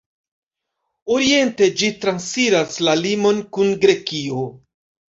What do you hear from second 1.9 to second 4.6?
transiras la limon kun Grekio.